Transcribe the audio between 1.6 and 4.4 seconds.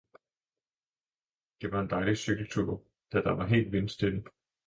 Det var en dejlig cykeltur, da der var helt vindstille.